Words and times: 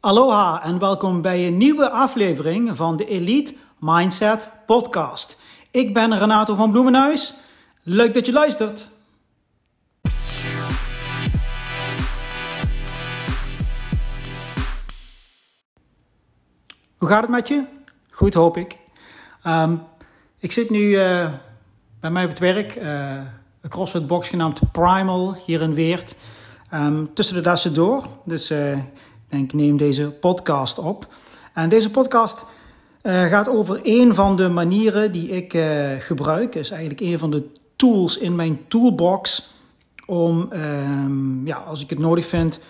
Aloha 0.00 0.62
en 0.62 0.78
welkom 0.78 1.22
bij 1.22 1.46
een 1.46 1.56
nieuwe 1.56 1.90
aflevering 1.90 2.76
van 2.76 2.96
de 2.96 3.06
Elite 3.06 3.54
Mindset 3.78 4.48
Podcast. 4.66 5.38
Ik 5.70 5.94
ben 5.94 6.18
Renato 6.18 6.54
van 6.54 6.70
Bloemenhuis. 6.70 7.34
Leuk 7.82 8.14
dat 8.14 8.26
je 8.26 8.32
luistert. 8.32 8.90
Hoe 16.96 17.08
gaat 17.08 17.20
het 17.20 17.30
met 17.30 17.48
je? 17.48 17.64
Goed, 18.10 18.34
hoop 18.34 18.56
ik. 18.56 18.76
Ehm, 19.42 19.76
ik 20.38 20.52
zit 20.52 20.70
nu 20.70 20.80
uh, 20.80 21.32
bij 22.00 22.10
mij 22.10 22.24
op 22.24 22.30
het 22.30 22.38
werk, 22.38 22.76
uh, 22.76 23.16
een 23.60 23.70
CrossFit 23.70 24.06
box 24.06 24.28
genaamd 24.28 24.72
Primal 24.72 25.36
hier 25.46 25.60
in 25.60 25.74
Weert. 25.74 26.14
Um, 26.74 27.14
tussen 27.14 27.34
de 27.34 27.40
dassen 27.40 27.74
door. 27.74 28.06
Dus 28.24 28.50
uh, 28.50 28.78
ik 29.28 29.36
denk, 29.36 29.52
neem 29.52 29.76
deze 29.76 30.10
podcast 30.10 30.78
op. 30.78 31.06
En 31.52 31.68
deze 31.68 31.90
podcast 31.90 32.44
gaat 33.02 33.48
over 33.48 33.80
een 33.82 34.14
van 34.14 34.36
de 34.36 34.48
manieren 34.48 35.12
die 35.12 35.28
ik 35.28 35.58
gebruik. 35.98 36.54
is 36.54 36.70
eigenlijk 36.70 37.00
een 37.00 37.18
van 37.18 37.30
de 37.30 37.46
tools 37.76 38.18
in 38.18 38.34
mijn 38.34 38.60
toolbox. 38.68 39.50
Om, 40.06 40.52
um, 40.52 41.46
ja, 41.46 41.56
als 41.56 41.82
ik 41.82 41.90
het 41.90 41.98
nodig 41.98 42.26
vind, 42.26 42.60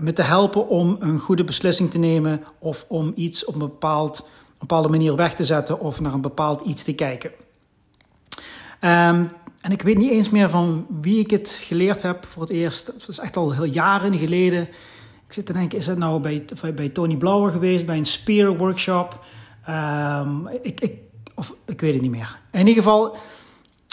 me 0.00 0.12
te 0.12 0.22
helpen 0.22 0.68
om 0.68 0.96
een 1.00 1.18
goede 1.18 1.44
beslissing 1.44 1.90
te 1.90 1.98
nemen 1.98 2.44
of 2.58 2.84
om 2.88 3.12
iets 3.16 3.44
op 3.44 3.54
een 3.54 3.60
bepaald, 3.60 4.28
bepaalde 4.58 4.88
manier 4.88 5.16
weg 5.16 5.34
te 5.34 5.44
zetten 5.44 5.80
of 5.80 6.00
naar 6.00 6.12
een 6.12 6.20
bepaald 6.20 6.60
iets 6.60 6.82
te 6.82 6.94
kijken. 6.94 7.30
Um, 8.80 9.30
en 9.64 9.72
ik 9.72 9.82
weet 9.82 9.98
niet 9.98 10.10
eens 10.10 10.30
meer 10.30 10.50
van 10.50 10.86
wie 11.00 11.18
ik 11.18 11.30
het 11.30 11.58
geleerd 11.62 12.02
heb 12.02 12.24
voor 12.24 12.42
het 12.42 12.50
eerst. 12.50 12.86
Dat 12.86 13.08
is 13.08 13.18
echt 13.18 13.36
al 13.36 13.52
heel 13.52 13.64
jaren 13.64 14.18
geleden. 14.18 14.62
Ik 15.26 15.32
zit 15.32 15.46
te 15.46 15.52
denken, 15.52 15.78
is 15.78 15.86
het 15.86 15.98
nou 15.98 16.20
bij, 16.20 16.44
bij 16.74 16.88
Tony 16.88 17.16
Blauer 17.16 17.50
geweest, 17.50 17.86
bij 17.86 17.96
een 17.96 18.04
Spear 18.04 18.56
workshop? 18.56 19.24
Um, 19.68 20.48
ik, 20.62 20.80
ik, 20.80 20.92
of 21.34 21.54
ik 21.66 21.80
weet 21.80 21.92
het 21.92 22.02
niet 22.02 22.10
meer. 22.10 22.38
In 22.50 22.58
ieder 22.58 22.82
geval, 22.82 23.16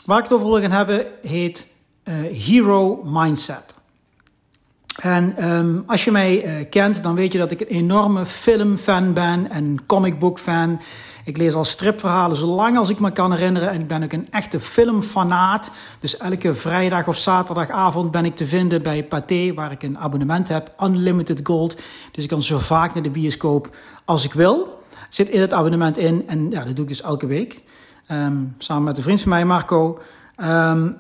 waar 0.06 0.18
ik 0.18 0.24
het 0.24 0.34
over 0.34 0.48
wil 0.48 0.62
gaan 0.62 0.72
hebben, 0.72 1.06
heet 1.22 1.68
uh, 2.04 2.14
Hero 2.16 3.04
Mindset. 3.04 3.76
En 4.96 5.52
um, 5.52 5.84
als 5.86 6.04
je 6.04 6.12
mij 6.12 6.46
uh, 6.46 6.70
kent, 6.70 7.04
dan 7.04 7.16
weet 7.16 7.32
je 7.32 7.38
dat 7.38 7.52
ik 7.52 7.62
een 7.62 7.68
enorme 7.68 8.26
filmfan 8.26 9.14
ben 9.14 9.50
en 9.50 9.86
comicbook-fan. 9.86 10.82
Ik 11.26 11.38
lees 11.38 11.54
al 11.54 11.66
stripverhalen 11.66 12.36
zo 12.36 12.48
lang 12.48 12.78
als 12.78 12.90
ik 12.90 13.00
me 13.00 13.12
kan 13.12 13.32
herinneren. 13.32 13.70
En 13.70 13.80
ik 13.80 13.88
ben 13.88 14.04
ook 14.04 14.12
een 14.12 14.28
echte 14.32 14.60
filmfanaat. 14.60 15.72
Dus 16.00 16.18
elke 16.18 16.56
vrijdag 16.56 17.08
of 17.08 17.18
zaterdagavond 17.18 18.12
ben 18.12 18.26
ik 18.26 18.36
te 18.36 18.48
vinden 18.48 18.82
bij 18.82 19.04
Pathé, 19.04 19.54
waar 19.54 19.72
ik 19.72 19.84
een 19.84 20.00
abonnement 20.00 20.48
heb, 20.48 20.74
Unlimited 20.84 21.40
Gold. 21.44 21.82
Dus 22.12 22.24
ik 22.24 22.30
kan 22.30 22.44
zo 22.44 22.58
vaak 22.58 22.94
naar 22.94 23.04
de 23.04 23.10
bioscoop 23.10 23.76
als 24.06 24.26
ik 24.26 24.34
wil. 24.34 24.84
Zit 25.10 25.30
in 25.30 25.42
het 25.42 25.54
abonnement 25.54 25.98
in 25.98 26.24
en 26.28 26.52
ja, 26.52 26.64
dat 26.64 26.76
doe 26.76 26.84
ik 26.84 26.92
dus 26.92 27.02
elke 27.02 27.28
week. 27.28 27.62
Um, 28.12 28.56
samen 28.58 28.84
met 28.84 28.98
een 28.98 29.04
vriend 29.04 29.22
van 29.22 29.30
mij, 29.30 29.46
Marco. 29.46 30.00
Um, 30.44 30.98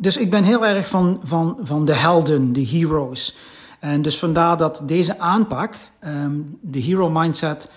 dus 0.00 0.16
ik 0.16 0.30
ben 0.30 0.44
heel 0.44 0.66
erg 0.66 0.88
van, 0.88 1.20
van, 1.22 1.58
van 1.62 1.84
de 1.84 1.94
helden, 1.94 2.52
de 2.52 2.66
heroes. 2.66 3.36
En 3.80 4.02
dus 4.02 4.18
vandaar 4.18 4.56
dat 4.56 4.82
deze 4.84 5.18
aanpak, 5.18 5.74
um, 6.04 6.58
de 6.60 6.78
hero 6.78 7.10
mindset 7.10 7.70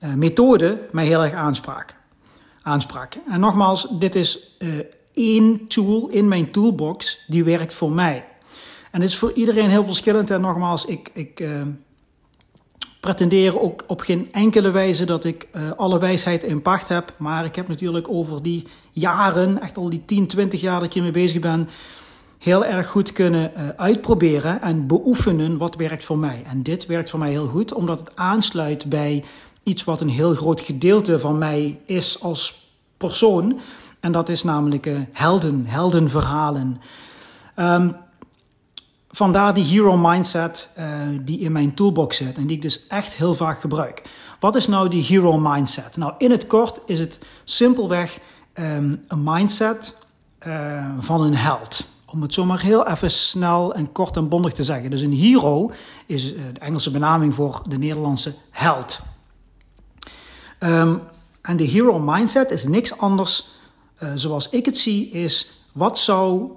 uh, 0.00 0.14
methode, 0.14 0.88
mij 0.92 1.06
heel 1.06 1.24
erg 1.24 1.32
aansprak. 1.32 1.94
aansprak. 2.62 3.14
En 3.28 3.40
nogmaals, 3.40 3.86
dit 3.98 4.14
is 4.14 4.56
uh, 4.58 4.78
één 5.12 5.66
tool 5.66 6.08
in 6.08 6.28
mijn 6.28 6.50
toolbox 6.50 7.24
die 7.26 7.44
werkt 7.44 7.74
voor 7.74 7.92
mij. 7.92 8.24
En 8.90 9.00
het 9.00 9.10
is 9.10 9.16
voor 9.16 9.32
iedereen 9.32 9.70
heel 9.70 9.84
verschillend. 9.84 10.30
En 10.30 10.40
nogmaals, 10.40 10.84
ik, 10.84 11.10
ik 11.12 11.40
uh, 11.40 11.62
pretendeer 13.04 13.60
ook 13.60 13.84
op 13.86 14.00
geen 14.00 14.28
enkele 14.32 14.70
wijze 14.70 15.04
dat 15.04 15.24
ik 15.24 15.48
uh, 15.52 15.70
alle 15.76 15.98
wijsheid 15.98 16.42
in 16.42 16.62
pacht 16.62 16.88
heb. 16.88 17.14
Maar 17.16 17.44
ik 17.44 17.56
heb 17.56 17.68
natuurlijk 17.68 18.08
over 18.08 18.42
die 18.42 18.66
jaren, 18.90 19.60
echt 19.60 19.76
al 19.76 19.90
die 19.90 20.02
10, 20.04 20.26
20 20.26 20.60
jaar 20.60 20.74
dat 20.74 20.84
ik 20.84 20.92
hiermee 20.92 21.12
bezig 21.12 21.40
ben, 21.40 21.68
heel 22.38 22.64
erg 22.64 22.86
goed 22.86 23.12
kunnen 23.12 23.52
uh, 23.56 23.68
uitproberen 23.76 24.62
en 24.62 24.86
beoefenen 24.86 25.58
wat 25.58 25.74
werkt 25.74 26.04
voor 26.04 26.18
mij. 26.18 26.42
En 26.46 26.62
dit 26.62 26.86
werkt 26.86 27.10
voor 27.10 27.18
mij 27.18 27.30
heel 27.30 27.46
goed, 27.46 27.72
omdat 27.74 27.98
het 27.98 28.16
aansluit 28.16 28.88
bij 28.88 29.24
iets 29.62 29.84
wat 29.84 30.00
een 30.00 30.08
heel 30.08 30.34
groot 30.34 30.60
gedeelte 30.60 31.20
van 31.20 31.38
mij 31.38 31.80
is 31.86 32.20
als 32.20 32.68
persoon. 32.96 33.60
En 34.00 34.12
dat 34.12 34.28
is 34.28 34.42
namelijk 34.42 34.86
uh, 34.86 34.98
helden, 35.12 35.64
heldenverhalen. 35.66 36.80
Um, 37.56 37.96
Vandaar 39.14 39.54
die 39.54 39.64
hero 39.64 39.96
mindset 39.96 40.68
uh, 40.78 40.84
die 41.20 41.38
in 41.38 41.52
mijn 41.52 41.74
toolbox 41.74 42.16
zit 42.16 42.36
en 42.36 42.46
die 42.46 42.56
ik 42.56 42.62
dus 42.62 42.86
echt 42.86 43.14
heel 43.14 43.34
vaak 43.34 43.60
gebruik. 43.60 44.02
Wat 44.40 44.56
is 44.56 44.66
nou 44.66 44.88
die 44.88 45.04
hero 45.04 45.38
mindset? 45.38 45.96
Nou, 45.96 46.12
in 46.18 46.30
het 46.30 46.46
kort 46.46 46.80
is 46.86 46.98
het 46.98 47.18
simpelweg 47.44 48.18
um, 48.54 49.02
een 49.06 49.22
mindset 49.22 49.96
uh, 50.46 50.86
van 50.98 51.20
een 51.20 51.34
held. 51.34 51.86
Om 52.06 52.22
het 52.22 52.34
zomaar 52.34 52.60
heel 52.60 52.86
even 52.86 53.10
snel 53.10 53.74
en 53.74 53.92
kort 53.92 54.16
en 54.16 54.28
bondig 54.28 54.52
te 54.52 54.62
zeggen. 54.62 54.90
Dus 54.90 55.00
een 55.00 55.12
hero 55.12 55.70
is 56.06 56.32
uh, 56.32 56.40
de 56.52 56.60
Engelse 56.60 56.90
benaming 56.90 57.34
voor 57.34 57.62
de 57.68 57.78
Nederlandse 57.78 58.34
held. 58.50 59.00
Um, 60.60 61.00
en 61.42 61.56
de 61.56 61.64
hero 61.64 61.98
mindset 61.98 62.50
is 62.50 62.66
niks 62.66 62.98
anders, 62.98 63.48
zoals 64.14 64.48
ik 64.48 64.64
het 64.64 64.78
zie, 64.78 65.10
is 65.10 65.50
wat 65.72 65.98
zou 65.98 66.50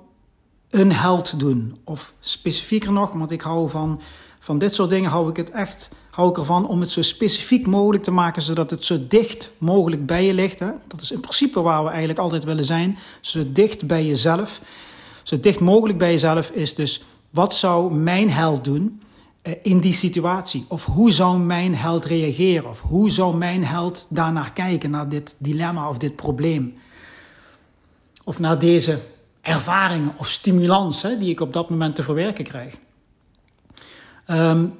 een 0.69 0.91
held 0.93 1.39
doen. 1.39 1.77
Of 1.83 2.13
specifieker 2.19 2.91
nog, 2.91 3.13
want 3.13 3.31
ik 3.31 3.41
hou 3.41 3.69
van, 3.69 4.01
van 4.39 4.57
dit 4.57 4.75
soort 4.75 4.89
dingen, 4.89 5.09
hou 5.09 5.29
ik 5.29 5.35
het 5.35 5.51
echt 5.51 5.89
hou 6.17 6.29
ik 6.29 6.37
ervan 6.37 6.67
om 6.67 6.79
het 6.79 6.91
zo 6.91 7.01
specifiek 7.01 7.67
mogelijk 7.67 8.03
te 8.03 8.11
maken, 8.11 8.41
zodat 8.41 8.69
het 8.69 8.85
zo 8.85 8.97
dicht 9.07 9.51
mogelijk 9.57 10.05
bij 10.05 10.25
je 10.25 10.33
ligt. 10.33 10.59
Hè? 10.59 10.71
Dat 10.87 11.01
is 11.01 11.11
in 11.11 11.19
principe 11.19 11.61
waar 11.61 11.83
we 11.83 11.89
eigenlijk 11.89 12.19
altijd 12.19 12.43
willen 12.43 12.65
zijn, 12.65 12.97
zo 13.21 13.43
dicht 13.51 13.87
bij 13.87 14.05
jezelf. 14.05 14.61
Zo 15.23 15.39
dicht 15.39 15.59
mogelijk 15.59 15.97
bij 15.97 16.11
jezelf 16.11 16.49
is 16.49 16.75
dus, 16.75 17.03
wat 17.29 17.55
zou 17.55 17.93
mijn 17.93 18.29
held 18.29 18.63
doen 18.63 19.01
eh, 19.41 19.53
in 19.61 19.79
die 19.79 19.93
situatie? 19.93 20.65
Of 20.67 20.85
hoe 20.85 21.11
zou 21.11 21.39
mijn 21.39 21.75
held 21.75 22.05
reageren? 22.05 22.69
Of 22.69 22.81
hoe 22.81 23.11
zou 23.11 23.35
mijn 23.35 23.65
held 23.65 24.05
daarnaar 24.09 24.53
kijken, 24.53 24.89
naar 24.89 25.09
dit 25.09 25.35
dilemma 25.37 25.89
of 25.89 25.97
dit 25.97 26.15
probleem? 26.15 26.73
Of 28.23 28.39
naar 28.39 28.59
deze 28.59 28.99
ervaringen 29.47 30.13
of 30.17 30.29
stimulans 30.29 31.01
die 31.01 31.29
ik 31.29 31.39
op 31.39 31.53
dat 31.53 31.69
moment 31.69 31.95
te 31.95 32.03
verwerken 32.03 32.43
krijg. 32.43 32.77
Um, 34.27 34.79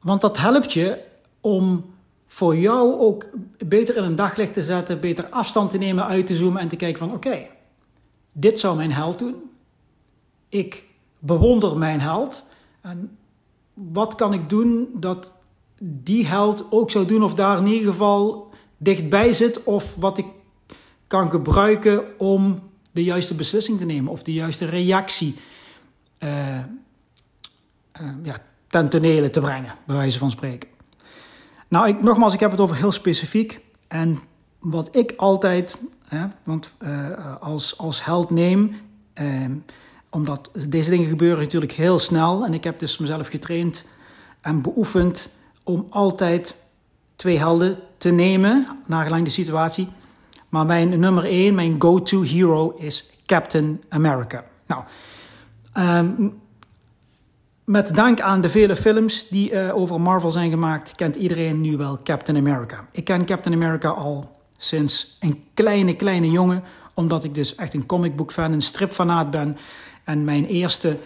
want 0.00 0.20
dat 0.20 0.38
helpt 0.38 0.72
je 0.72 0.98
om 1.40 1.84
voor 2.26 2.56
jou 2.56 2.98
ook 2.98 3.28
beter 3.66 3.96
in 3.96 4.04
een 4.04 4.16
daglicht 4.16 4.54
te 4.54 4.62
zetten, 4.62 5.00
beter 5.00 5.28
afstand 5.30 5.70
te 5.70 5.78
nemen, 5.78 6.06
uit 6.06 6.26
te 6.26 6.36
zoomen 6.36 6.60
en 6.60 6.68
te 6.68 6.76
kijken 6.76 6.98
van 6.98 7.12
oké, 7.12 7.46
dit 8.32 8.60
zou 8.60 8.76
mijn 8.76 8.92
held 8.92 9.18
doen. 9.18 9.34
Ik 10.48 10.84
bewonder 11.18 11.78
mijn 11.78 12.00
held. 12.00 12.44
En 12.80 13.18
wat 13.74 14.14
kan 14.14 14.32
ik 14.32 14.48
doen 14.48 14.88
dat 14.94 15.32
die 15.78 16.26
held 16.26 16.66
ook 16.70 16.90
zou 16.90 17.06
doen 17.06 17.22
of 17.22 17.34
daar 17.34 17.58
in 17.58 17.66
ieder 17.66 17.88
geval 17.88 18.50
dichtbij 18.76 19.32
zit 19.32 19.62
of 19.62 19.94
wat 19.94 20.18
ik 20.18 20.26
kan 21.06 21.30
gebruiken 21.30 22.18
om 22.18 22.72
de 22.94 23.04
juiste 23.04 23.34
beslissing 23.34 23.78
te 23.78 23.84
nemen 23.84 24.12
of 24.12 24.22
de 24.22 24.32
juiste 24.32 24.64
reactie 24.64 25.36
uh, 26.18 26.58
ja, 28.22 28.42
ten 28.66 28.88
te 28.88 29.40
brengen, 29.40 29.74
bij 29.86 29.96
wijze 29.96 30.18
van 30.18 30.30
spreken. 30.30 30.68
Nou, 31.68 31.88
ik, 31.88 32.02
nogmaals, 32.02 32.34
ik 32.34 32.40
heb 32.40 32.50
het 32.50 32.60
over 32.60 32.76
heel 32.76 32.92
specifiek. 32.92 33.60
En 33.88 34.18
wat 34.58 34.96
ik 34.96 35.12
altijd, 35.16 35.78
want 36.44 36.74
uh, 36.82 37.36
als, 37.40 37.78
als 37.78 38.04
held 38.04 38.30
neem, 38.30 38.76
omdat 40.10 40.50
deze 40.68 40.90
dingen 40.90 41.08
gebeuren 41.08 41.42
natuurlijk 41.42 41.72
heel 41.72 41.98
snel. 41.98 42.44
En 42.44 42.54
ik 42.54 42.64
heb 42.64 42.78
dus 42.78 42.98
mezelf 42.98 43.28
getraind 43.28 43.84
en 44.40 44.62
beoefend 44.62 45.30
om 45.62 45.86
altijd 45.90 46.56
twee 47.16 47.38
helden 47.38 47.78
te 47.96 48.10
nemen, 48.10 48.66
nagelang 48.86 49.24
de 49.24 49.30
situatie. 49.30 49.88
Maar 50.54 50.66
mijn 50.66 50.98
nummer 50.98 51.24
1, 51.24 51.54
mijn 51.54 51.76
go-to 51.78 52.22
hero 52.22 52.74
is 52.78 53.10
Captain 53.26 53.82
America. 53.88 54.44
Nou, 54.66 54.82
um, 55.78 56.40
met 57.64 57.94
dank 57.94 58.20
aan 58.20 58.40
de 58.40 58.48
vele 58.48 58.76
films 58.76 59.28
die 59.28 59.52
uh, 59.52 59.76
over 59.76 60.00
Marvel 60.00 60.30
zijn 60.30 60.50
gemaakt, 60.50 60.94
kent 60.94 61.16
iedereen 61.16 61.60
nu 61.60 61.76
wel 61.76 61.98
Captain 62.04 62.38
America. 62.38 62.88
Ik 62.92 63.04
ken 63.04 63.24
Captain 63.24 63.54
America 63.54 63.88
al 63.88 64.36
sinds 64.56 65.16
een 65.20 65.44
kleine, 65.54 65.96
kleine 65.96 66.30
jongen, 66.30 66.64
omdat 66.94 67.24
ik 67.24 67.34
dus 67.34 67.54
echt 67.54 67.74
een 67.74 67.86
comicbook 67.86 68.32
fan, 68.32 68.52
een 68.52 68.62
stripfanaat 68.62 69.30
ben. 69.30 69.56
En 70.04 70.24
mijn 70.24 70.46
eerste 70.46 70.98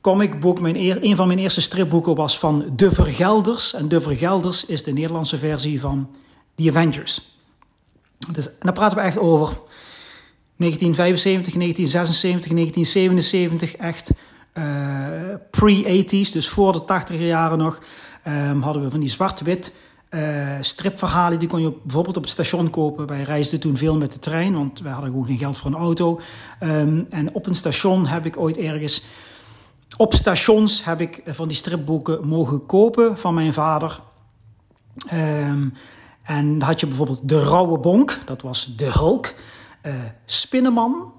comicboek, 0.00 0.60
mijn 0.60 1.04
een 1.04 1.16
van 1.16 1.26
mijn 1.26 1.38
eerste 1.38 1.60
stripboeken 1.60 2.14
was 2.14 2.38
van 2.38 2.72
De 2.76 2.90
Vergelders. 2.90 3.74
En 3.74 3.88
De 3.88 4.00
Vergelders 4.00 4.64
is 4.64 4.82
de 4.82 4.92
Nederlandse 4.92 5.38
versie 5.38 5.80
van 5.80 6.10
The 6.54 6.68
Avengers. 6.68 7.30
Dus 8.28 8.48
dan 8.58 8.72
praten 8.72 8.96
we 8.96 9.02
echt 9.02 9.18
over 9.18 9.58
1975, 10.56 11.52
1976, 11.54 12.52
1977. 12.52 13.76
Echt 13.76 14.12
pre-80s, 15.50 16.32
dus 16.32 16.48
voor 16.48 16.72
de 16.72 16.84
80 16.84 17.18
jaren 17.18 17.58
nog, 17.58 17.82
um, 18.26 18.62
hadden 18.62 18.82
we 18.82 18.90
van 18.90 19.00
die 19.00 19.08
zwart-wit 19.08 19.74
uh, 20.10 20.56
stripverhalen. 20.60 21.38
Die 21.38 21.48
kon 21.48 21.60
je 21.60 21.72
bijvoorbeeld 21.82 22.16
op 22.16 22.22
het 22.22 22.32
station 22.32 22.70
kopen. 22.70 23.06
Wij 23.06 23.22
reisden 23.22 23.60
toen 23.60 23.76
veel 23.76 23.96
met 23.96 24.12
de 24.12 24.18
trein, 24.18 24.54
want 24.54 24.80
wij 24.80 24.92
hadden 24.92 25.10
gewoon 25.10 25.26
geen 25.26 25.38
geld 25.38 25.58
voor 25.58 25.70
een 25.70 25.76
auto. 25.76 26.20
Um, 26.60 27.06
en 27.10 27.34
op 27.34 27.46
een 27.46 27.56
station 27.56 28.06
heb 28.06 28.26
ik 28.26 28.36
ooit 28.36 28.56
ergens... 28.56 29.04
Op 29.96 30.14
stations 30.14 30.84
heb 30.84 31.00
ik 31.00 31.22
van 31.26 31.48
die 31.48 31.56
stripboeken 31.56 32.28
mogen 32.28 32.66
kopen 32.66 33.18
van 33.18 33.34
mijn 33.34 33.52
vader. 33.52 34.00
Um, 35.12 35.74
en 36.30 36.62
had 36.62 36.80
je 36.80 36.86
bijvoorbeeld 36.86 37.28
De 37.28 37.42
Rauwe 37.42 37.78
Bonk, 37.78 38.20
dat 38.24 38.42
was 38.42 38.72
de 38.76 38.90
Hulk. 38.92 39.34
Uh, 39.82 39.92
Spinnenman, 40.24 41.12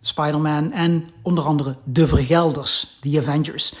Spider-Man 0.00 0.72
en 0.72 1.08
onder 1.22 1.44
andere 1.44 1.76
De 1.84 2.08
Vergelders, 2.08 2.98
The 3.00 3.18
Avengers. 3.18 3.74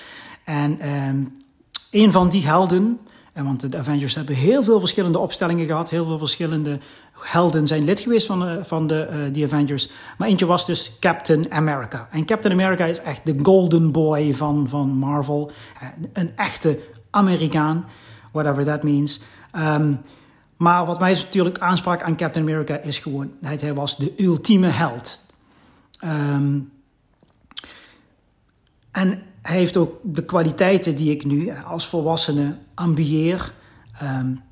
En 0.44 0.88
um, 0.88 1.42
een 1.90 2.12
van 2.12 2.28
die 2.28 2.46
helden, 2.46 3.00
en 3.32 3.44
want 3.44 3.70
de 3.70 3.78
Avengers 3.78 4.14
hebben 4.14 4.34
heel 4.34 4.62
veel 4.62 4.80
verschillende 4.80 5.18
opstellingen 5.18 5.66
gehad, 5.66 5.90
heel 5.90 6.06
veel 6.06 6.18
verschillende 6.18 6.78
helden 7.12 7.66
zijn 7.66 7.84
lid 7.84 8.00
geweest 8.00 8.26
van 8.26 8.40
de, 8.40 8.60
van 8.62 8.86
de 8.86 9.30
The 9.32 9.44
Avengers. 9.44 9.90
Maar 10.18 10.28
eentje 10.28 10.46
was 10.46 10.66
dus 10.66 10.92
Captain 11.00 11.52
America. 11.52 12.08
En 12.10 12.24
Captain 12.24 12.54
America 12.54 12.84
is 12.84 13.00
echt 13.00 13.20
de 13.24 13.38
golden 13.42 13.92
boy 13.92 14.34
van, 14.34 14.68
van 14.68 14.88
Marvel. 14.88 15.50
Een 16.12 16.36
echte 16.36 16.78
Amerikaan, 17.10 17.84
whatever 18.32 18.64
that 18.64 18.82
means. 18.82 19.20
Um, 19.58 20.00
maar 20.56 20.86
wat 20.86 20.98
mij 20.98 21.12
natuurlijk 21.12 21.58
aansprak 21.58 22.02
aan 22.02 22.16
Captain 22.16 22.44
America 22.44 22.76
is 22.76 22.98
gewoon, 22.98 23.32
hij, 23.40 23.74
was 23.74 23.96
de 23.96 24.14
ultieme 24.16 24.68
held. 24.68 25.20
Um, 26.04 26.72
en 28.90 29.22
hij 29.42 29.56
heeft 29.56 29.76
ook 29.76 30.00
de 30.02 30.24
kwaliteiten 30.24 30.96
die 30.96 31.10
ik 31.10 31.24
nu 31.24 31.52
als 31.64 31.88
volwassene 31.88 32.56
ambieer. 32.74 33.52
Um, 34.02 34.42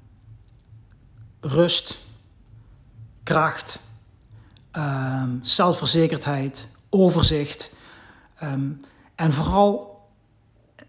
rust, 1.41 2.01
kracht, 3.23 3.79
um, 4.73 5.39
zelfverzekerdheid, 5.43 6.69
overzicht. 6.91 7.73
en 9.15 9.33
vooral, 9.33 10.01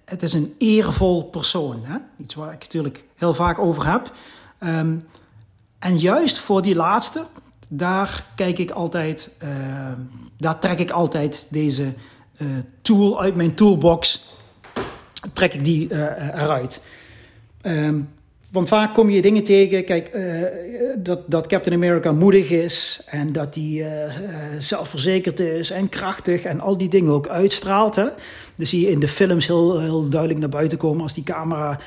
het 0.06 0.24
is 0.24 0.34
een 0.34 0.56
eervol 0.58 1.24
persoon. 1.24 1.84
Hè? 1.86 1.98
Iets 2.18 2.36
waar 2.36 2.54
ik 2.54 2.60
natuurlijk 2.60 3.04
heel 3.16 3.34
vaak 3.34 3.60
over 3.60 3.92
heb. 3.92 4.12
Um, 4.66 5.02
en 5.80 5.98
juist 5.98 6.38
voor 6.38 6.62
die 6.62 6.76
laatste, 6.76 7.26
daar 7.68 8.26
kijk 8.36 8.58
ik 8.58 8.72
altijd, 8.72 9.30
uh, 9.44 9.50
daar 10.38 10.60
trek 10.60 10.80
ik 10.80 10.92
altijd 10.92 11.46
deze 11.50 11.84
uh, 12.38 12.48
tool 12.82 13.22
uit 13.22 13.36
mijn 13.36 13.54
toolbox, 13.54 14.26
trek 15.34 15.54
ik 15.54 15.64
die 15.64 15.90
uh, 15.90 16.02
eruit. 16.34 16.82
Um, 17.62 18.10
want 18.50 18.68
vaak 18.68 18.94
kom 18.94 19.10
je 19.10 19.22
dingen 19.22 19.44
tegen, 19.44 19.86
kijk, 19.86 20.18
dat, 20.98 21.20
dat 21.26 21.48
Captain 21.48 21.76
America 21.76 22.12
moedig 22.12 22.50
is 22.50 23.02
en 23.06 23.32
dat 23.32 23.56
hij 23.56 23.86
zelfverzekerd 24.60 25.40
is 25.40 25.70
en 25.70 25.90
krachtig 25.90 26.44
en 26.44 26.62
al 26.62 26.78
die 26.78 26.90
dingen 26.90 27.12
ook 27.12 27.28
uitstraalt. 27.28 27.96
Hè? 27.96 28.06
Dus 28.56 28.70
zie 28.70 28.82
je 28.82 28.90
in 28.90 29.00
de 29.00 29.08
films 29.08 29.48
heel, 29.48 29.80
heel 29.80 30.10
duidelijk 30.10 30.40
naar 30.40 30.50
buiten 30.50 30.78
komen 30.78 31.02
als 31.02 31.14
die 31.14 31.24
camera 31.24 31.80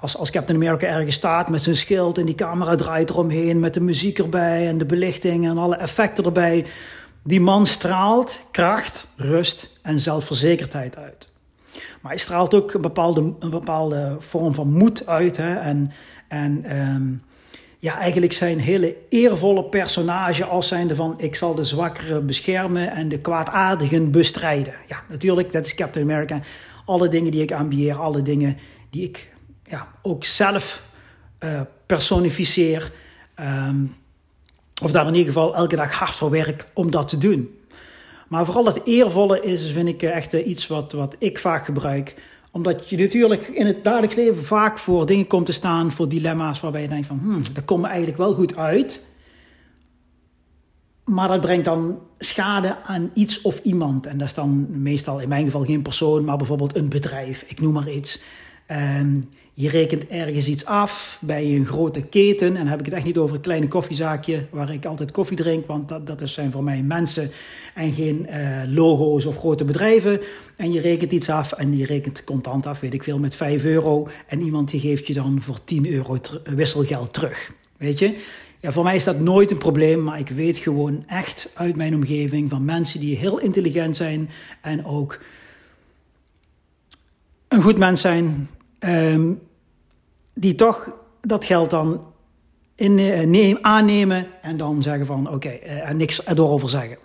als, 0.00 0.16
als 0.16 0.30
Captain 0.30 0.58
America 0.58 0.86
ergens 0.86 1.14
staat 1.14 1.48
met 1.48 1.62
zijn 1.62 1.76
schild 1.76 2.18
en 2.18 2.26
die 2.26 2.34
camera 2.34 2.76
draait 2.76 3.10
eromheen 3.10 3.60
met 3.60 3.74
de 3.74 3.80
muziek 3.80 4.18
erbij 4.18 4.68
en 4.68 4.78
de 4.78 4.86
belichting 4.86 5.46
en 5.46 5.58
alle 5.58 5.76
effecten 5.76 6.24
erbij. 6.24 6.66
Die 7.22 7.40
man 7.40 7.66
straalt 7.66 8.40
kracht, 8.50 9.06
rust 9.16 9.70
en 9.82 9.98
zelfverzekerdheid 9.98 10.96
uit. 10.96 11.32
Maar 11.72 12.10
hij 12.10 12.20
straalt 12.20 12.54
ook 12.54 12.72
een 12.72 12.80
bepaalde, 12.80 13.32
een 13.38 13.50
bepaalde 13.50 14.16
vorm 14.18 14.54
van 14.54 14.72
moed 14.72 15.06
uit. 15.06 15.36
Hè? 15.36 15.54
En, 15.54 15.92
en 16.28 16.78
um, 16.78 17.22
ja, 17.78 17.98
eigenlijk 17.98 18.32
zijn 18.32 18.58
hele 18.58 18.96
eervolle 19.08 19.64
personage 19.64 20.44
als 20.44 20.68
zijnde 20.68 20.94
van 20.94 21.14
ik 21.16 21.34
zal 21.34 21.54
de 21.54 21.64
zwakkeren 21.64 22.26
beschermen 22.26 22.90
en 22.90 23.08
de 23.08 23.18
kwaadaardigen 23.18 24.10
bestrijden. 24.10 24.74
Ja, 24.88 25.02
natuurlijk, 25.08 25.52
dat 25.52 25.66
is 25.66 25.74
Captain 25.74 26.10
America. 26.10 26.38
Alle 26.84 27.08
dingen 27.08 27.30
die 27.30 27.42
ik 27.42 27.52
aanbied, 27.52 27.92
alle 27.92 28.22
dingen 28.22 28.56
die 28.90 29.02
ik 29.02 29.29
ja, 29.70 29.88
ook 30.02 30.24
zelf 30.24 30.82
uh, 31.40 31.60
personificeer. 31.86 32.92
Um, 33.40 33.94
of 34.82 34.90
daar 34.90 35.06
in 35.06 35.14
ieder 35.14 35.32
geval 35.32 35.54
elke 35.54 35.76
dag 35.76 35.92
hard 35.92 36.14
voor 36.14 36.30
werk 36.30 36.66
om 36.74 36.90
dat 36.90 37.08
te 37.08 37.18
doen. 37.18 37.58
Maar 38.28 38.44
vooral 38.44 38.64
dat 38.64 38.80
eervolle 38.84 39.40
is, 39.40 39.72
vind 39.72 39.88
ik 39.88 40.02
echt 40.02 40.32
iets 40.32 40.66
wat, 40.66 40.92
wat 40.92 41.16
ik 41.18 41.38
vaak 41.38 41.64
gebruik. 41.64 42.14
Omdat 42.52 42.88
je 42.88 42.96
natuurlijk 42.96 43.46
in 43.46 43.66
het 43.66 43.84
dagelijks 43.84 44.14
leven 44.14 44.44
vaak 44.44 44.78
voor 44.78 45.06
dingen 45.06 45.26
komt 45.26 45.46
te 45.46 45.52
staan, 45.52 45.92
voor 45.92 46.08
dilemma's 46.08 46.60
waarbij 46.60 46.82
je 46.82 46.88
denkt 46.88 47.06
van, 47.06 47.18
hmm, 47.18 47.42
dat 47.52 47.64
komt 47.64 47.84
eigenlijk 47.84 48.16
wel 48.16 48.34
goed 48.34 48.56
uit. 48.56 49.02
Maar 51.04 51.28
dat 51.28 51.40
brengt 51.40 51.64
dan 51.64 52.00
schade 52.18 52.76
aan 52.84 53.10
iets 53.14 53.40
of 53.40 53.58
iemand. 53.62 54.06
En 54.06 54.18
dat 54.18 54.28
is 54.28 54.34
dan 54.34 54.82
meestal 54.82 55.18
in 55.18 55.28
mijn 55.28 55.44
geval 55.44 55.64
geen 55.64 55.82
persoon, 55.82 56.24
maar 56.24 56.36
bijvoorbeeld 56.36 56.76
een 56.76 56.88
bedrijf. 56.88 57.44
Ik 57.46 57.60
noem 57.60 57.72
maar 57.72 57.90
iets. 57.90 58.20
En 58.66 59.24
je 59.60 59.68
rekent 59.68 60.06
ergens 60.06 60.48
iets 60.48 60.64
af 60.64 61.18
bij 61.20 61.44
een 61.44 61.66
grote 61.66 62.02
keten. 62.02 62.46
En 62.46 62.54
dan 62.54 62.66
heb 62.66 62.78
ik 62.78 62.84
het 62.84 62.94
echt 62.94 63.04
niet 63.04 63.18
over 63.18 63.36
een 63.36 63.42
kleine 63.42 63.68
koffiezaakje 63.68 64.46
waar 64.50 64.72
ik 64.72 64.84
altijd 64.84 65.10
koffie 65.10 65.36
drink. 65.36 65.66
Want 65.66 65.88
dat, 65.88 66.06
dat 66.06 66.28
zijn 66.28 66.52
voor 66.52 66.64
mij 66.64 66.82
mensen 66.82 67.30
en 67.74 67.92
geen 67.92 68.26
uh, 68.30 68.62
logo's 68.66 69.24
of 69.24 69.36
grote 69.36 69.64
bedrijven. 69.64 70.20
En 70.56 70.72
je 70.72 70.80
rekent 70.80 71.12
iets 71.12 71.30
af 71.30 71.52
en 71.52 71.76
je 71.76 71.86
rekent 71.86 72.24
contant 72.24 72.66
af, 72.66 72.80
weet 72.80 72.94
ik 72.94 73.02
veel, 73.02 73.18
met 73.18 73.34
5 73.34 73.64
euro. 73.64 74.08
En 74.26 74.40
iemand 74.40 74.70
die 74.70 74.80
geeft 74.80 75.06
je 75.06 75.14
dan 75.14 75.42
voor 75.42 75.64
10 75.64 75.86
euro 75.92 76.18
wisselgeld 76.44 77.12
terug. 77.12 77.52
Weet 77.76 77.98
je? 77.98 78.18
Ja, 78.60 78.72
voor 78.72 78.84
mij 78.84 78.96
is 78.96 79.04
dat 79.04 79.20
nooit 79.20 79.50
een 79.50 79.58
probleem, 79.58 80.02
maar 80.02 80.18
ik 80.18 80.28
weet 80.28 80.58
gewoon 80.58 81.04
echt 81.06 81.50
uit 81.54 81.76
mijn 81.76 81.94
omgeving 81.94 82.50
van 82.50 82.64
mensen 82.64 83.00
die 83.00 83.16
heel 83.16 83.38
intelligent 83.38 83.96
zijn 83.96 84.30
en 84.60 84.84
ook 84.84 85.18
een 87.48 87.62
goed 87.62 87.78
mens 87.78 88.00
zijn, 88.00 88.48
Um, 88.86 89.40
die 90.40 90.54
toch 90.54 90.98
dat 91.20 91.44
geld 91.44 91.70
dan 91.70 92.04
in, 92.74 92.98
uh, 92.98 93.20
neem, 93.20 93.58
aannemen 93.60 94.26
en 94.42 94.56
dan 94.56 94.82
zeggen 94.82 95.06
van 95.06 95.30
oké, 95.30 95.48
uh, 95.48 95.88
en 95.88 95.96
niks 95.96 96.26
erover 96.26 96.68
zeggen. 96.68 96.98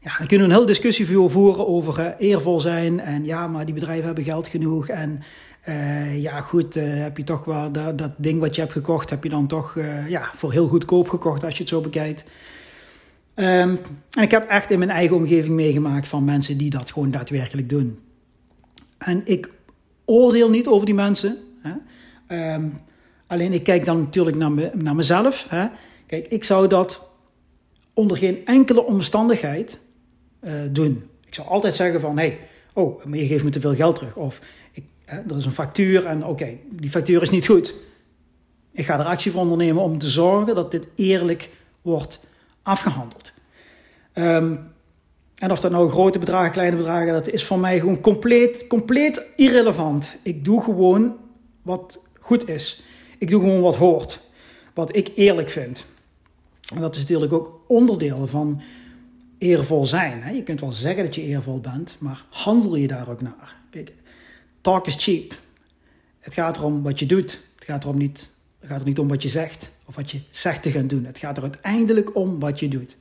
Ja, 0.00 0.18
dan 0.18 0.26
kunnen 0.26 0.46
een 0.46 0.52
hele 0.52 0.66
discussie 0.66 1.06
voeren 1.06 1.66
over 1.66 1.98
uh, 2.00 2.08
eervol 2.18 2.60
zijn 2.60 3.00
en 3.00 3.24
ja, 3.24 3.46
maar 3.46 3.64
die 3.64 3.74
bedrijven 3.74 4.06
hebben 4.06 4.24
geld 4.24 4.48
genoeg 4.48 4.88
en 4.88 5.22
ja 6.14 6.40
goed, 6.40 6.74
heb 6.74 7.16
je 7.16 7.24
toch 7.24 7.44
wel 7.44 7.72
dat, 7.72 7.98
dat, 7.98 8.10
ding 8.16 8.40
wat 8.40 8.54
je 8.54 8.60
hebt 8.60 8.72
gekocht, 8.72 9.10
heb 9.10 9.22
je 9.22 9.28
dan 9.28 9.46
toch 9.46 9.78
ja, 10.08 10.30
voor 10.34 10.52
heel 10.52 10.68
goedkoop 10.68 11.08
gekocht 11.08 11.44
als 11.44 11.54
je 11.54 11.60
het 11.60 11.68
zo 11.68 11.80
bekijkt. 11.80 12.24
Um, 13.34 13.78
en 14.10 14.22
ik 14.22 14.30
heb 14.30 14.48
echt 14.48 14.70
in 14.70 14.78
mijn 14.78 14.90
eigen 14.90 15.16
omgeving 15.16 15.54
meegemaakt 15.54 16.08
van 16.08 16.24
mensen 16.24 16.58
die 16.58 16.70
dat 16.70 16.90
gewoon 16.90 17.10
daadwerkelijk 17.10 17.68
doen. 17.68 17.98
En 18.98 19.22
ik 19.24 19.50
oordeel 20.04 20.50
niet 20.50 20.66
over 20.66 20.86
die 20.86 20.94
mensen. 20.94 21.38
Hè. 21.64 22.54
Um, 22.54 22.80
alleen 23.26 23.52
ik 23.52 23.62
kijk 23.62 23.84
dan 23.84 23.98
natuurlijk 23.98 24.36
naar, 24.36 24.70
naar 24.72 24.94
mezelf. 24.94 25.46
Hè. 25.48 25.66
Kijk, 26.06 26.26
ik 26.26 26.44
zou 26.44 26.68
dat 26.68 27.08
onder 27.94 28.16
geen 28.16 28.46
enkele 28.46 28.84
omstandigheid 28.84 29.78
uh, 30.40 30.52
doen. 30.70 31.08
Ik 31.26 31.34
zou 31.34 31.48
altijd 31.48 31.74
zeggen 31.74 32.00
van, 32.00 32.18
hé, 32.18 32.26
hey, 32.26 32.38
oh, 32.72 33.04
maar 33.04 33.18
je 33.18 33.26
geeft 33.26 33.44
me 33.44 33.50
te 33.50 33.60
veel 33.60 33.74
geld 33.74 33.96
terug. 33.96 34.16
Of 34.16 34.40
ik, 34.72 34.84
hè, 35.04 35.20
er 35.20 35.36
is 35.36 35.44
een 35.44 35.52
factuur 35.52 36.06
en 36.06 36.26
oké, 36.26 36.56
die 36.70 36.90
factuur 36.90 37.22
is 37.22 37.30
niet 37.30 37.46
goed. 37.46 37.74
Ik 38.72 38.84
ga 38.84 38.98
er 38.98 39.04
actie 39.04 39.32
voor 39.32 39.40
ondernemen 39.40 39.82
om 39.82 39.98
te 39.98 40.08
zorgen 40.08 40.54
dat 40.54 40.70
dit 40.70 40.88
eerlijk 40.94 41.50
wordt 41.82 42.20
afgehandeld. 42.62 43.32
Um, 44.14 44.72
en 45.34 45.50
of 45.50 45.60
dat 45.60 45.70
nou 45.70 45.90
grote 45.90 46.18
bedragen, 46.18 46.52
kleine 46.52 46.76
bedragen, 46.76 47.12
dat 47.12 47.28
is 47.28 47.44
voor 47.44 47.58
mij 47.58 47.78
gewoon 47.78 48.00
compleet, 48.00 48.66
compleet 48.66 49.22
irrelevant. 49.36 50.16
Ik 50.22 50.44
doe 50.44 50.62
gewoon 50.62 51.16
wat 51.64 51.98
goed 52.20 52.48
is. 52.48 52.82
Ik 53.18 53.28
doe 53.28 53.40
gewoon 53.40 53.60
wat 53.60 53.76
hoort. 53.76 54.20
Wat 54.74 54.96
ik 54.96 55.10
eerlijk 55.14 55.48
vind. 55.48 55.86
En 56.74 56.80
dat 56.80 56.94
is 56.94 57.00
natuurlijk 57.00 57.32
ook 57.32 57.60
onderdeel 57.66 58.26
van 58.26 58.62
eervol 59.38 59.84
zijn. 59.84 60.34
Je 60.34 60.42
kunt 60.42 60.60
wel 60.60 60.72
zeggen 60.72 61.04
dat 61.04 61.14
je 61.14 61.22
eervol 61.22 61.60
bent, 61.60 61.96
maar 61.98 62.24
handel 62.30 62.76
je 62.76 62.86
daar 62.86 63.08
ook 63.08 63.20
naar? 63.20 63.56
Kijk, 63.70 63.92
talk 64.60 64.86
is 64.86 64.96
cheap. 64.98 65.38
Het 66.20 66.34
gaat 66.34 66.56
erom 66.56 66.82
wat 66.82 66.98
je 66.98 67.06
doet. 67.06 67.40
Het 67.54 67.64
gaat, 67.64 67.84
erom 67.84 67.98
niet, 67.98 68.28
het 68.58 68.70
gaat 68.70 68.80
er 68.80 68.86
niet 68.86 68.98
om 68.98 69.08
wat 69.08 69.22
je 69.22 69.28
zegt 69.28 69.70
of 69.84 69.96
wat 69.96 70.10
je 70.10 70.20
zegt 70.30 70.62
te 70.62 70.70
gaan 70.70 70.86
doen. 70.86 71.04
Het 71.04 71.18
gaat 71.18 71.36
er 71.36 71.42
uiteindelijk 71.42 72.16
om 72.16 72.38
wat 72.38 72.60
je 72.60 72.68
doet. 72.68 72.96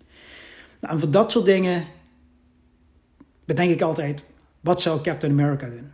Nou, 0.80 0.94
en 0.94 1.00
voor 1.00 1.12
dat 1.12 1.32
soort 1.32 1.46
dingen 1.46 1.86
bedenk 3.46 3.72
ik 3.72 3.82
altijd, 3.82 4.24
wat 4.60 4.82
zou 4.82 5.02
Captain 5.02 5.32
America 5.32 5.70
doen? 5.70 5.92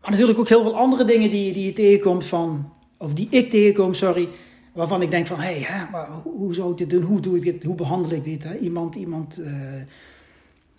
Maar 0.00 0.10
natuurlijk 0.10 0.38
ook 0.38 0.48
heel 0.48 0.62
veel 0.62 0.76
andere 0.76 1.04
dingen 1.04 1.30
die, 1.30 1.52
die 1.52 1.64
je 1.64 1.72
tegenkomt 1.72 2.24
van, 2.24 2.72
of 2.96 3.12
die 3.12 3.26
ik 3.30 3.50
tegenkom, 3.50 3.94
sorry, 3.94 4.28
waarvan 4.72 5.02
ik 5.02 5.10
denk 5.10 5.26
van, 5.26 5.40
hé, 5.40 5.60
hey, 5.60 5.86
hoe 6.22 6.54
zou 6.54 6.70
ik 6.70 6.78
dit 6.78 6.90
doen? 6.90 7.02
Hoe 7.02 7.20
doe 7.20 7.36
ik 7.36 7.42
dit? 7.42 7.62
Hoe 7.62 7.74
behandel 7.74 8.12
ik 8.12 8.24
dit? 8.24 8.44
Hè? 8.44 8.56
Iemand, 8.56 8.94
iemand 8.94 9.38
uh, 9.38 9.52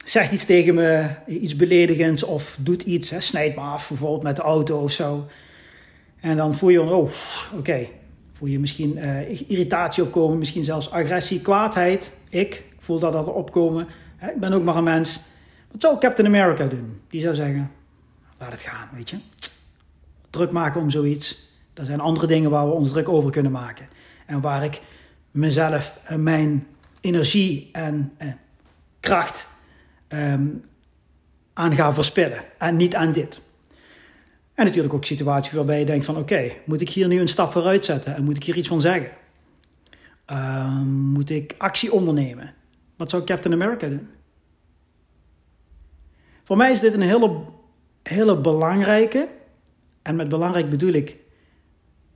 zegt 0.06 0.32
iets 0.32 0.46
tegen 0.46 0.75
me, 0.75 1.10
iets 1.28 1.56
beledigends 1.56 2.24
of 2.24 2.58
doet 2.60 2.82
iets, 2.82 3.10
hè, 3.10 3.20
snijdt 3.20 3.56
me 3.56 3.62
af, 3.62 3.88
bijvoorbeeld 3.88 4.24
met 4.24 4.36
de 4.36 4.42
auto 4.42 4.82
of 4.82 4.92
zo. 4.92 5.25
En 6.20 6.38
dan 6.38 6.56
voel 6.56 6.70
je, 6.70 6.82
oh, 6.82 7.10
oké, 7.58 7.88
voel 8.32 8.50
je 8.50 8.60
misschien 8.60 8.98
uh, 8.98 9.50
irritatie 9.50 10.04
opkomen, 10.04 10.38
misschien 10.38 10.63
zelfs 10.63 10.92
agressie, 10.92 11.42
kwaadheid. 11.42 12.12
Ik 12.30 12.63
voel 12.80 13.00
dat 13.00 13.16
al 13.16 13.24
opkomen. 13.24 13.88
Ik 14.22 14.40
ben 14.40 14.54
ook 14.54 14.63
maar 14.63 14.75
een 14.75 14.84
mens. 14.84 15.22
Wat 15.72 15.82
zou 15.82 15.98
Captain 15.98 16.28
America 16.28 16.68
doen? 16.68 17.01
Die 17.10 17.22
zou 17.22 17.36
zeggen, 17.36 17.72
laat 18.41 18.51
het 18.51 18.62
gaan, 18.62 18.89
weet 18.93 19.10
je. 19.10 19.17
Druk 20.29 20.51
maken 20.51 20.81
om 20.81 20.89
zoiets. 20.89 21.50
Er 21.74 21.86
zijn 21.86 22.00
andere 22.00 22.27
dingen 22.27 22.50
waar 22.50 22.67
we 22.67 22.74
ons 22.74 22.89
druk 22.89 23.10
over 23.10 23.31
kunnen 23.31 23.51
maken. 23.51 23.88
En 24.25 24.41
waar 24.41 24.63
ik 24.63 24.81
mezelf 25.31 26.00
en 26.03 26.24
mijn 26.24 26.67
energie 27.01 27.69
en 27.71 28.13
eh, 28.17 28.27
kracht 29.00 29.48
eh, 30.07 30.33
aan 31.53 31.75
ga 31.75 31.93
verspillen. 31.93 32.43
En 32.57 32.75
niet 32.75 32.95
aan 32.95 33.12
dit. 33.12 33.41
En 34.53 34.65
natuurlijk 34.65 34.93
ook 34.93 35.05
situaties 35.05 35.51
waarbij 35.51 35.79
je 35.79 35.86
denkt 35.86 36.05
van 36.05 36.17
oké, 36.17 36.51
moet 36.65 36.81
ik 36.81 36.89
hier 36.89 37.07
nu 37.07 37.19
een 37.19 37.27
stap 37.27 37.51
vooruit 37.51 37.86
zetten 37.86 38.15
en 38.15 38.24
moet 38.24 38.38
ik 38.38 38.43
hier 38.43 38.57
iets 38.57 38.67
van 38.67 38.81
zeggen? 38.81 39.10
Uh, 40.31 40.81
moet 40.81 41.29
ik 41.29 41.55
actie 41.57 41.91
ondernemen? 41.91 42.53
Wat 42.98 43.10
zou 43.10 43.24
Captain 43.24 43.53
America 43.53 43.88
doen? 43.88 44.10
Voor 46.43 46.57
mij 46.57 46.71
is 46.71 46.79
dit 46.79 46.93
een 46.93 47.01
hele, 47.01 47.43
hele 48.12 48.38
belangrijke, 48.38 49.30
en 50.01 50.15
met 50.15 50.30
belangrijk 50.30 50.70
bedoel 50.70 50.94
ik 50.94 51.18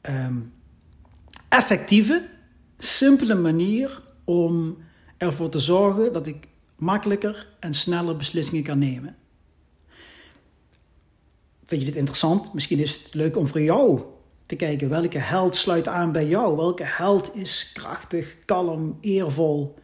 um, 0.02 0.54
effectieve, 1.50 2.30
simpele 2.78 3.36
manier 3.36 4.02
om 4.24 4.78
ervoor 5.18 5.50
te 5.50 5.60
zorgen 5.60 6.14
dat 6.14 6.28
ik 6.28 6.48
makkelijker 6.76 7.48
en 7.60 7.74
sneller 7.74 8.16
beslissingen 8.16 8.64
kan 8.64 8.78
nemen. 8.78 9.16
Vind 11.64 11.82
je 11.82 11.88
dit 11.88 11.98
interessant? 11.98 12.54
Misschien 12.54 12.80
is 12.80 12.94
het 12.94 13.14
leuk 13.14 13.38
om 13.38 13.48
voor 13.48 13.62
jou 13.62 14.02
te 14.46 14.56
kijken 14.56 14.90
welke 14.90 15.18
held 15.18 15.56
sluit 15.56 15.88
aan 15.88 16.12
bij 16.12 16.28
jou. 16.28 16.56
Welke 16.56 16.84
held 16.86 17.36
is 17.36 17.72
krachtig, 17.74 18.38
kalm, 18.46 18.98
eervol? 19.02 19.76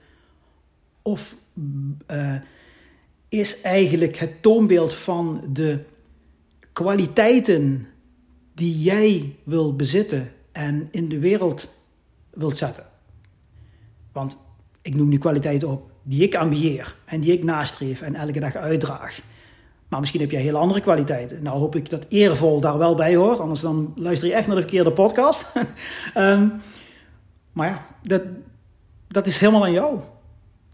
Of 1.01 1.35
uh, 2.11 2.35
is 3.29 3.61
eigenlijk 3.61 4.17
het 4.17 4.41
toonbeeld 4.41 4.93
van 4.93 5.43
de 5.49 5.83
kwaliteiten 6.71 7.87
die 8.53 8.81
jij 8.81 9.35
wil 9.43 9.75
bezitten 9.75 10.31
en 10.51 10.87
in 10.91 11.09
de 11.09 11.19
wereld 11.19 11.67
wilt 12.29 12.57
zetten. 12.57 12.85
Want 14.11 14.37
ik 14.81 14.95
noem 14.95 15.09
nu 15.09 15.17
kwaliteiten 15.17 15.69
op 15.69 15.91
die 16.03 16.23
ik 16.23 16.35
ambieer 16.35 16.95
en 17.05 17.19
die 17.19 17.33
ik 17.33 17.43
nastreef 17.43 18.01
en 18.01 18.15
elke 18.15 18.39
dag 18.39 18.55
uitdraag. 18.55 19.21
Maar 19.87 19.99
misschien 19.99 20.21
heb 20.21 20.31
jij 20.31 20.41
hele 20.41 20.57
andere 20.57 20.81
kwaliteiten. 20.81 21.43
Nou 21.43 21.59
hoop 21.59 21.75
ik 21.75 21.89
dat 21.89 22.05
eervol 22.09 22.59
daar 22.59 22.77
wel 22.77 22.95
bij 22.95 23.15
hoort, 23.15 23.39
anders 23.39 23.61
dan 23.61 23.93
luister 23.95 24.27
je 24.27 24.33
echt 24.33 24.47
naar 24.47 24.55
de 24.55 24.61
verkeerde 24.61 24.91
podcast. 24.91 25.51
um, 26.17 26.61
maar 27.53 27.67
ja, 27.67 27.85
dat, 28.03 28.21
dat 29.07 29.27
is 29.27 29.37
helemaal 29.37 29.63
aan 29.63 29.71
jou. 29.71 29.99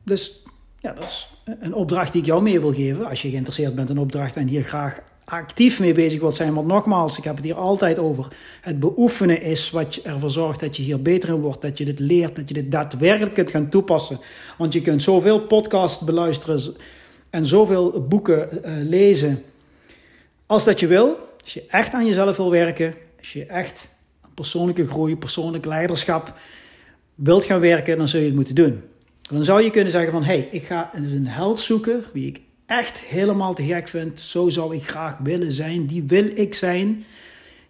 Dus 0.04 0.44
ja, 0.80 0.94
dat 0.94 1.04
is 1.04 1.30
een 1.60 1.74
opdracht 1.74 2.12
die 2.12 2.22
ik 2.22 2.28
jou 2.28 2.42
mee 2.42 2.60
wil 2.60 2.74
geven. 2.74 3.06
Als 3.06 3.22
je 3.22 3.30
geïnteresseerd 3.30 3.76
bent 3.76 3.90
in 3.90 3.98
opdracht 3.98 4.36
en 4.36 4.48
hier 4.48 4.64
graag 4.64 5.00
actief 5.30 5.80
mee 5.80 5.94
bezig 5.94 6.20
wilt 6.20 6.36
zijn. 6.36 6.54
Want 6.54 6.68
nogmaals, 6.68 7.18
ik 7.18 7.24
heb 7.24 7.36
het 7.36 7.44
hier 7.44 7.56
altijd 7.56 8.00
over. 8.00 8.28
Het 8.62 8.80
beoefenen 8.80 9.42
is 9.42 9.70
wat 9.70 9.96
ervoor 9.96 10.30
zorgt 10.30 10.60
dat 10.60 10.78
je 10.78 10.84
hier 10.84 11.02
beter 11.02 11.30
in 11.30 11.36
wordt. 11.36 11.62
Dat 11.62 11.78
je 11.78 11.86
dit 11.86 12.00
leert, 12.00 12.36
dat 12.36 12.48
je 12.48 12.54
dit 12.54 12.72
daadwerkelijk 12.72 13.34
kunt 13.34 13.52
gaan 13.52 13.70
toepassen. 13.70 14.20
Want 14.58 14.74
je 14.74 14.82
kunt 14.82 15.04
zoveel 15.04 15.40
podcasts 15.40 16.04
beluisteren 16.04 16.76
en 17.30 17.46
zoveel 17.46 18.08
boeken 18.08 18.50
uh, 18.52 18.72
lezen. 18.90 19.44
Als 20.46 20.64
dat 20.64 20.80
je 20.80 20.88
wil. 20.88 21.18
Als 21.44 21.54
je 21.54 21.64
echt 21.68 21.94
aan 21.94 22.06
jezelf 22.06 22.38
wil 22.38 22.52
werken. 22.52 22.96
Als 23.18 23.34
je 23.34 23.46
echt 23.46 23.88
persoonlijke 24.34 24.88
groei, 24.88 25.18
persoonlijk 25.18 25.66
leiderschap 25.66 26.34
wilt 27.16 27.46
gaan 27.46 27.60
werken, 27.60 27.98
dan 27.98 28.08
zul 28.08 28.20
je 28.20 28.26
het 28.26 28.36
moeten 28.36 28.56
doen. 28.56 28.82
Dan 29.30 29.44
zou 29.44 29.62
je 29.62 29.70
kunnen 29.70 29.92
zeggen 29.92 30.12
van, 30.12 30.24
hé, 30.24 30.38
hey, 30.38 30.48
ik 30.52 30.64
ga 30.64 30.90
een 30.94 31.28
held 31.28 31.60
zoeken 31.60 32.04
wie 32.14 32.28
ik 32.28 32.42
echt 32.68 33.00
helemaal 33.00 33.54
te 33.54 33.64
gek 33.64 33.88
vind. 33.88 34.20
Zo 34.20 34.50
zou 34.50 34.76
ik 34.76 34.84
graag 34.84 35.18
willen 35.18 35.52
zijn. 35.52 35.86
Die 35.86 36.04
wil 36.04 36.26
ik 36.34 36.54
zijn. 36.54 37.06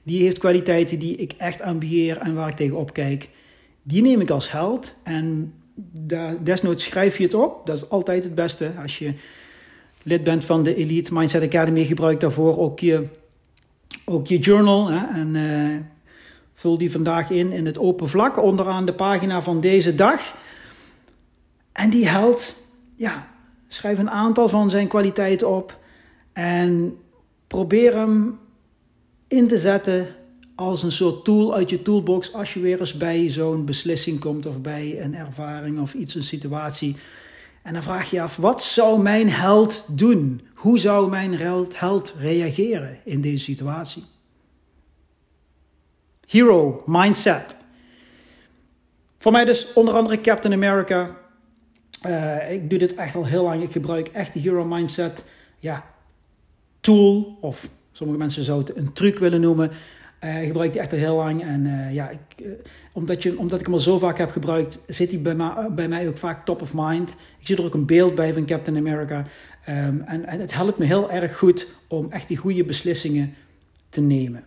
Die 0.04 0.24
heeft 0.24 0.38
kwaliteiten 0.38 1.00
die 1.00 1.16
ik 1.16 1.34
echt 1.38 1.62
ambieer 1.62 2.18
en 2.18 2.36
waar 2.36 2.50
ik 2.50 2.56
tegenop 2.56 2.94
kijk. 2.94 3.30
Die 3.84 4.02
neem 4.02 4.22
ik 4.22 4.30
als 4.30 4.52
held. 4.52 4.94
En 5.04 5.54
desnoods 6.42 6.84
schrijf 6.84 7.18
je 7.18 7.24
het 7.24 7.34
op. 7.34 7.66
Dat 7.66 7.78
is 7.78 7.90
altijd 7.90 8.24
het 8.24 8.36
beste. 8.36 8.72
Als 8.82 8.98
je 8.98 9.14
lid 10.04 10.24
bent 10.24 10.46
van 10.46 10.64
de 10.64 10.76
Elite 10.76 11.14
Mindset 11.14 11.44
Academy, 11.44 11.84
gebruik 11.84 12.20
daarvoor 12.20 12.58
ook 12.58 12.80
je, 12.80 13.08
ook 14.06 14.28
je 14.28 14.40
journal. 14.40 14.88
Hè? 14.88 15.20
En 15.20 15.36
uh, 15.36 15.78
vul 16.54 16.78
die 16.78 16.92
vandaag 16.92 17.30
in 17.30 17.52
in 17.52 17.66
het 17.66 17.78
open 17.78 18.10
vlak 18.10 18.44
onderaan 18.44 18.86
de 18.86 18.94
pagina 18.94 19.42
van 19.42 19.62
deze 19.62 19.96
dag. 19.96 20.36
En 21.72 21.90
die 21.90 22.08
held, 22.08 22.56
ja, 22.96 23.37
schrijf 23.68 24.00
een 24.00 24.10
aantal 24.10 24.50
van 24.50 24.70
zijn 24.70 24.88
kwaliteiten 24.88 25.50
op 25.50 25.80
en 26.34 26.98
probeer 27.48 27.96
hem 27.96 28.40
in 29.28 29.48
te 29.48 29.60
zetten 29.60 30.16
als 30.56 30.84
een 30.84 30.92
soort 30.92 31.24
tool 31.24 31.56
uit 31.56 31.70
je 31.70 31.82
toolbox 31.82 32.34
als 32.34 32.54
je 32.54 32.60
weer 32.60 32.80
eens 32.80 32.98
bij 32.98 33.30
zo'n 33.30 33.66
beslissing 33.66 34.20
komt 34.20 34.46
of 34.46 34.62
bij 34.62 35.02
een 35.02 35.16
ervaring 35.16 35.80
of 35.80 35.94
iets, 35.94 36.16
een 36.16 36.24
situatie. 36.24 36.96
En 37.64 37.74
dan 37.74 37.84
vraag 37.84 38.10
je 38.10 38.22
af, 38.22 38.36
wat 38.36 38.64
zou 38.64 39.02
mijn 39.02 39.30
held 39.30 39.86
doen? 39.88 40.42
Hoe 40.54 40.80
zou 40.80 41.10
mijn 41.10 41.34
held, 41.34 41.80
held 41.80 42.14
reageren 42.20 43.00
in 43.04 43.22
deze 43.22 43.44
situatie? 43.44 44.04
Hero 46.28 46.84
mindset. 46.86 47.56
Voor 49.18 49.32
mij 49.32 49.46
dus 49.46 49.74
onder 49.74 49.94
andere 49.94 50.22
Captain 50.22 50.54
America, 50.54 51.18
uh, 52.06 52.52
ik 52.52 52.70
doe 52.70 52.80
dit 52.80 52.96
echt 52.96 53.16
al 53.16 53.26
heel 53.26 53.44
lang. 53.44 53.64
Ik 53.64 53.72
gebruik 53.72 54.08
echt 54.08 54.34
de 54.34 54.40
Hero 54.40 54.66
Mindset 54.66 55.24
ja, 55.60 55.84
tool. 56.80 57.38
Of 57.42 57.70
sommige 57.92 58.20
mensen 58.20 58.44
zouden 58.44 58.76
het 58.76 58.86
een 58.86 58.94
truc 58.94 59.20
willen 59.20 59.42
noemen. 59.42 59.72
Uh, 60.24 60.42
ik 60.42 60.48
gebruik 60.48 60.72
die 60.72 60.82
echt 60.82 60.92
al 60.92 60.98
heel 60.98 61.16
lang. 61.16 61.44
En 61.44 61.66
uh, 61.66 61.94
ja, 61.94 62.10
ik, 62.10 62.46
omdat, 62.92 63.24
je, 63.24 63.38
omdat 63.38 63.60
ik 63.60 63.66
hem 63.66 63.76
al 63.76 63.82
zo 63.82 64.00
vaak 64.00 64.18
heb 64.18 64.30
gebruikt, 64.30 64.80
zit 64.88 65.12
hij 65.12 65.22
bij, 65.22 65.36
mij, 65.36 65.54
bij 65.70 65.88
mij 65.88 66.08
ook 66.08 66.18
vaak 66.18 66.46
top 66.46 66.62
of 66.62 66.74
mind. 66.74 67.12
Ik 67.40 67.48
zie 67.48 67.58
er 67.58 67.66
ook 67.66 67.74
een 67.74 67.86
beeld 67.86 68.16
bij 68.16 68.34
van 68.34 68.46
Captain 68.46 68.78
America. 68.78 69.26
Um, 69.70 70.02
en, 70.02 70.40
het 70.40 70.54
helpt 70.54 70.78
me 70.78 70.86
heel 70.86 71.12
erg 71.12 71.38
goed 71.38 71.68
om 71.88 72.12
echt 72.12 72.28
die 72.28 72.38
goede 72.38 72.64
beslissingen 72.64 73.34
te 73.90 74.02
nemen. 74.02 74.44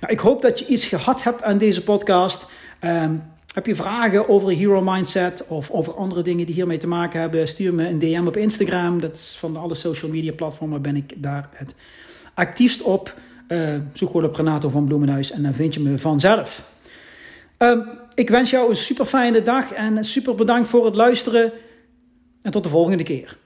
Nou, 0.00 0.12
ik 0.12 0.20
hoop 0.20 0.42
dat 0.42 0.58
je 0.58 0.66
iets 0.66 0.86
gehad 0.86 1.22
hebt 1.22 1.42
aan 1.42 1.58
deze 1.58 1.82
podcast. 1.82 2.46
Um, 2.84 3.22
heb 3.52 3.66
je 3.66 3.74
vragen 3.74 4.28
over 4.28 4.50
Hero 4.50 4.82
Mindset 4.82 5.46
of 5.46 5.70
over 5.70 5.94
andere 5.94 6.22
dingen 6.22 6.46
die 6.46 6.54
hiermee 6.54 6.78
te 6.78 6.86
maken 6.86 7.20
hebben? 7.20 7.48
Stuur 7.48 7.74
me 7.74 7.88
een 7.88 7.98
DM 7.98 8.26
op 8.26 8.36
Instagram. 8.36 9.00
Dat 9.00 9.14
is 9.14 9.36
van 9.38 9.56
alle 9.56 9.74
social 9.74 10.10
media 10.10 10.32
platformen 10.32 10.82
ben 10.82 10.96
ik 10.96 11.12
daar 11.16 11.48
het 11.52 11.74
actiefst 12.34 12.82
op. 12.82 13.14
Uh, 13.48 13.74
zoek 13.92 14.10
gewoon 14.10 14.26
op 14.26 14.36
Renato 14.36 14.68
van 14.68 14.86
Bloemenhuis 14.86 15.30
en 15.30 15.42
dan 15.42 15.54
vind 15.54 15.74
je 15.74 15.80
me 15.80 15.98
vanzelf. 15.98 16.70
Uh, 17.58 17.78
ik 18.14 18.30
wens 18.30 18.50
jou 18.50 18.70
een 18.70 18.76
super 18.76 19.04
fijne 19.04 19.42
dag 19.42 19.72
en 19.72 20.04
super 20.04 20.34
bedankt 20.34 20.68
voor 20.68 20.84
het 20.84 20.96
luisteren. 20.96 21.52
En 22.42 22.50
tot 22.50 22.62
de 22.62 22.68
volgende 22.68 23.02
keer. 23.02 23.36